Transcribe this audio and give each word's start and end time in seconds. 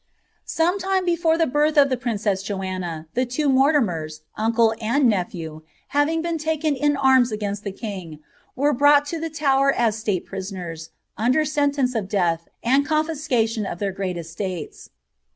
^ 0.01 0.03
Some 0.43 0.79
time 0.79 1.05
before 1.05 1.37
the 1.37 1.45
birth 1.45 1.77
of 1.77 1.89
the 1.91 1.95
princess 1.95 2.41
Joanna, 2.41 3.05
the 3.13 3.23
two 3.23 3.47
Morti 3.47 3.85
lers, 3.85 4.21
uncle 4.35 4.73
and 4.81 5.07
nephew, 5.07 5.61
having 5.89 6.23
been 6.23 6.39
taken 6.39 6.75
in 6.75 6.97
arms 6.97 7.31
against 7.31 7.63
the 7.63 7.71
king, 7.71 8.17
ren 8.57 8.75
brought 8.77 9.05
to 9.05 9.19
the 9.19 9.29
Tower 9.29 9.71
as 9.71 9.95
state 9.95 10.25
prisoners, 10.25 10.89
under 11.19 11.45
sentence 11.45 11.93
of 11.93 12.09
death 12.09 12.47
nd 12.67 12.87
confiscation 12.87 13.67
of 13.67 13.77
their 13.77 13.91
great 13.91 14.17
estates.' 14.17 14.89